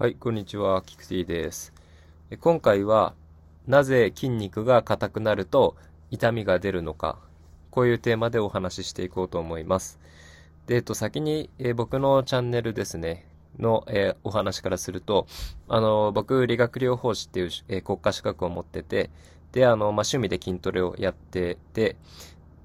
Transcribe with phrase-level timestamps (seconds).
[0.00, 1.72] はい、こんにちは、キクティです。
[2.38, 3.14] 今回は、
[3.66, 5.74] なぜ筋肉が硬くなると
[6.12, 7.18] 痛みが出るのか、
[7.72, 9.98] こういうテーマでお話ししていこうと思います。
[10.68, 13.26] で、えっと、先に、えー、僕のチャンネルですね、
[13.58, 15.26] の、えー、お話からすると、
[15.66, 19.10] あの、僕、理学療法士っていう、えー、国家資格を持ってて、
[19.50, 21.96] で、あの、まあ、趣味で筋トレをやってて、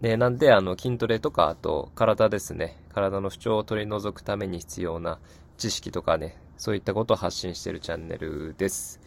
[0.00, 5.18] で、なんで、あの、筋トレとか、あと、体ですね、体の不調を取り除くために必要な
[5.58, 9.00] 知識とかね、そういったことを発信しているチャンネルです。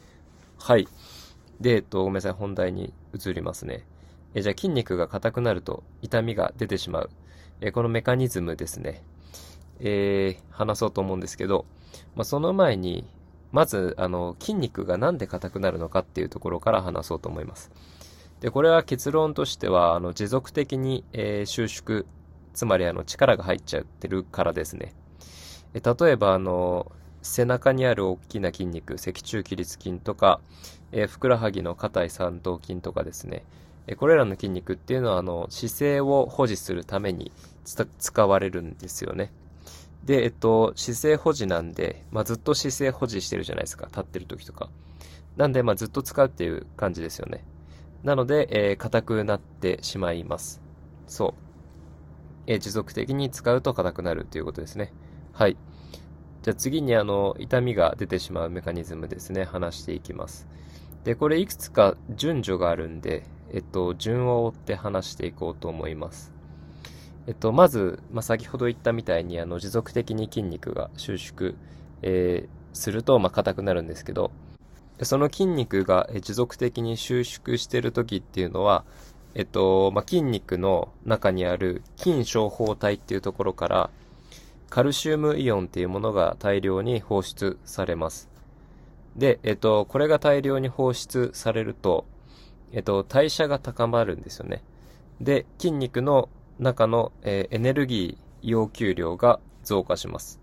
[0.57, 0.87] はい。
[1.59, 3.85] で、えっと、ごめんなさい、本題に移りますね。
[4.33, 7.09] えじゃあ筋肉が硬くなると痛みが出てしまう。
[7.59, 9.03] えこのメカニズムですね。
[9.79, 11.65] えー、話そうと思うんですけど、
[12.15, 13.05] まあ、その前に、
[13.51, 17.71] まず、あの、筋肉がなんで硬くなるのかっていうところから話そうと思います。
[18.39, 22.05] で、これは結論としては、あの、持続的に、えー、収縮、
[22.53, 24.93] つまりあの、力が入っちゃってるからですね。
[25.73, 30.41] え例えば、あの、背中にある大きな筋肉、脊柱起立筋とか、
[30.91, 33.43] えー、ふくらはぎの硬い三頭筋とかですね、
[33.87, 37.31] えー、これらの筋肉っていうのは、あの、姿勢を保持するために
[37.99, 39.31] 使われるんですよね。
[40.03, 43.85] で、えっと、姿勢保持なんで、まあ、ずっと姿勢保持してるじゃないですか。
[43.85, 44.69] 立ってる時とか。
[45.37, 47.43] なんで、まあ、ずっと使うっていう感じですよね。
[48.03, 50.59] なので、えー、硬くなってしまいます。
[51.05, 51.33] そう。
[52.47, 54.91] えー、持続的に使うと硬くなるということですね。
[55.33, 55.55] はい。
[56.41, 60.47] じゃあ次にあの、痛みが出てしまうメカニズムですね、話していきます。
[61.03, 66.31] で、これいくつか順序があるんで、えっと、順を追って話していこうと思います。
[67.27, 71.53] えっと、まず、まあ、先ほど言ったみたいに、あの、持続的に筋肉が収縮、
[72.01, 74.31] えー、すると、まあ、硬くなるんですけど、
[75.03, 78.83] その筋肉が持続的に収縮している時っていうのは、
[79.35, 83.89] えっと、まあ、筋肉の中にある筋小胞体っていうところから、
[84.71, 88.29] カルシウムイオンっていうものが大量に放出されます。
[89.17, 92.05] で、えっと、これが大量に放出されると、
[92.71, 94.63] えっと、代謝が高まるんですよね。
[95.19, 100.39] で、筋肉の中の、えー、エネルギー要求量が増加します。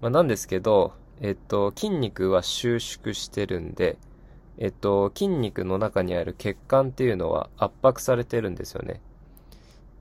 [0.00, 3.98] まあ、なんですけど、えっと、筋肉は収縮してるんで、
[4.56, 9.02] えっと、筋肉の中にある血管っていうのは圧迫されてるんですよね。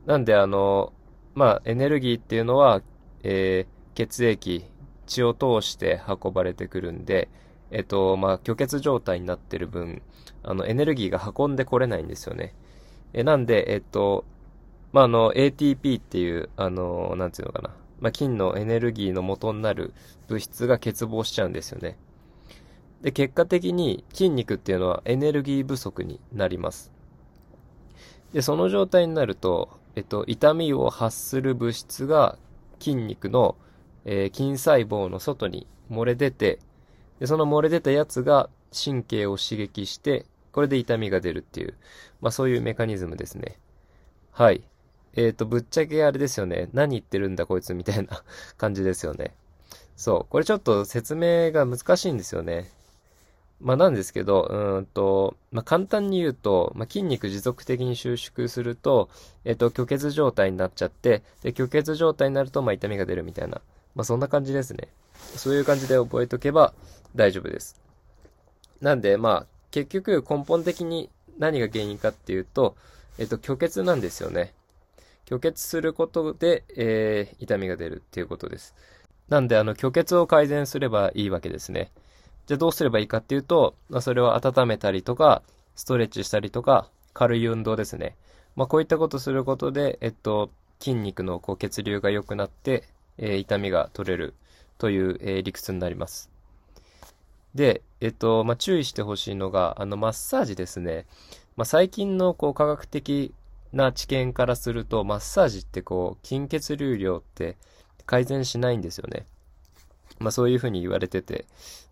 [0.05, 0.93] なんで、あの、
[1.35, 2.81] まあ、エネルギーっていうのは
[3.23, 4.65] えー、血液、
[5.05, 7.29] 血を通して運ばれてくるんで、
[7.71, 10.01] えっと、まあ、虚血状態になってる分、
[10.43, 12.53] あの、エネルギーが運んでこれないんですよね。
[13.13, 14.25] え、なんで、えっと、
[14.93, 17.75] まあ、あの、ATP っていう、あの、なんていうのかな。
[17.99, 19.93] まあ、筋のエネルギーの元になる
[20.27, 21.97] 物質が欠乏しちゃうんですよね。
[23.01, 26.91] で、結果的に筋肉っていうのはエネルギー不足になります。
[28.33, 32.37] で、その状態になると、えっと、痛みを発する物質が
[32.79, 33.55] 筋肉の、
[34.05, 36.59] えー、筋細胞の外に漏れ出て、
[37.19, 41.75] で、その漏れ出たやつが神経を刺激して、これで痛みが出るっていう、
[42.21, 43.57] まあそういうメカニズムですね。
[44.31, 44.63] はい。
[45.15, 46.69] えっ、ー、と、ぶっちゃけあれですよね。
[46.73, 48.23] 何言ってるんだこいつみたいな
[48.57, 49.33] 感じですよね。
[49.95, 50.31] そう。
[50.31, 52.71] これちょっと説明が難しいんですよね。
[53.59, 59.09] まあなんですけど、うんと、まあ簡単に言うと、まあ筋肉持続的に収縮すると、
[59.45, 63.61] えっ、と、虚血状態になっちゃって、で、虚血状態になると、まあ痛みが出るみたいな。
[63.95, 64.89] まあそんな感じですね。
[65.35, 66.73] そういう感じで覚えとけば
[67.15, 67.81] 大丈夫です。
[68.81, 72.75] なんで、まあ、結局根本的に何が原因かっていうと、
[73.17, 74.53] えっと、虚血なんですよね。
[75.27, 78.75] 虚血することで、えー、痛みが出るっていうことです。
[79.29, 81.91] なんで、あの、虚血を改善すればいいわけですね。
[82.47, 85.43] じゃあどうすればいいかっていうと、まあ、それを温めたりとか、
[85.75, 88.15] ストレッチしたりとか、軽い運動ですね。
[88.55, 90.49] まあ、こういったことすることで、えっと、
[90.79, 92.83] 筋肉のこう血流が良くなって、
[93.17, 94.33] えー、痛みが取れる
[94.77, 96.29] という、えー、理屈になります。
[97.53, 101.05] で、えっと、まあ、注意してほしいのが、あの、マッサージですね。
[101.57, 103.33] まあ、最近の、こう、科学的
[103.73, 107.57] な知見からすると、マッサージってこう、筋血流量って
[108.05, 109.25] 改善しないんですよね。
[110.19, 111.45] まあそういうふうに言われてて。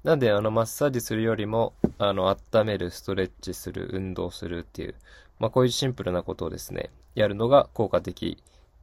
[0.04, 4.96] なんで、あの、マッサージするよりも、あの、温める、ストレッチする、運動するっていう、
[5.40, 8.42] まあこういうシンプルなことをですね、やるのが効果的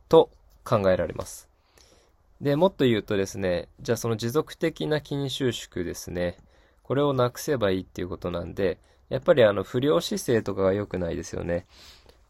[0.08, 0.30] と
[0.64, 1.48] 考えられます。
[2.40, 6.38] で、もっと言うとですね、じゃあその持続的な筋収縮ですね、
[6.82, 8.78] これをなくせばいいっていうことなんで、
[9.08, 11.66] やっぱりあの、不良姿勢とかが良くないですよね。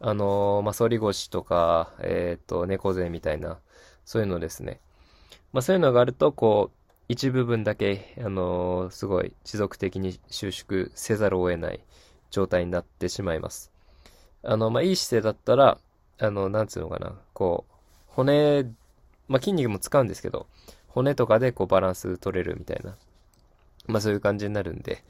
[0.00, 3.58] あのー、まあ、反り腰とか、えっ、ー、と、猫背みたいな、
[4.04, 4.80] そういうのですね。
[5.52, 11.80] まあ、そういうのがあると、こう、一部分だけ、あのー、すごい持続的に収縮せざるを得ない
[12.30, 13.72] 状態になってしまいます。
[14.42, 15.78] あの、まあ、いい姿勢だったら、
[16.18, 17.72] あの、なんつうのかな、こう、
[18.06, 18.64] 骨、
[19.28, 20.46] まあ、筋肉も使うんですけど、
[20.92, 22.96] 骨とかでこうバランス取れるみたいな。
[23.86, 25.02] まあそういう感じになるんで、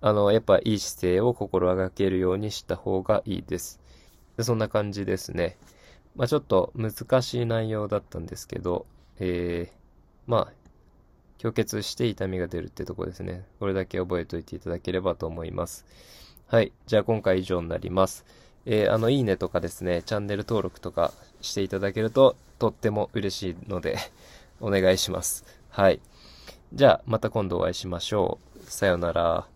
[0.00, 3.80] あの、やっぱいい姿勢を心がけるようにした方がいいです。
[4.36, 5.56] でそんな感じですね。
[6.14, 8.86] まあちょっと難しい内容だったんですけど、
[9.18, 9.74] えー、
[10.26, 10.52] まあ、
[11.38, 13.44] 虚血して痛みが出るってとこですね。
[13.58, 15.84] これだけ覚えておいていただければと思います。
[16.46, 16.72] はい。
[16.86, 18.24] じゃあ今回以上になります。
[18.66, 23.98] えー、あの、いいねとかですね、チャンネル登録とかしていただけるととっても嬉しいので
[24.60, 25.44] お願いします。
[25.68, 26.00] はい。
[26.72, 28.70] じゃあ、また今度お会いしましょう。
[28.70, 29.53] さようなら。